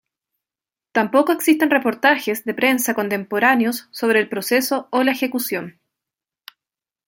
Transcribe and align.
Tampoco 0.93 1.31
existen 1.31 1.69
reportajes 1.69 2.43
de 2.43 2.55
prensa 2.55 2.95
contemporáneos 2.95 3.87
sobre 3.91 4.19
el 4.19 4.29
proceso 4.29 4.87
o 4.89 5.03
la 5.03 5.11
ejecución. 5.11 5.79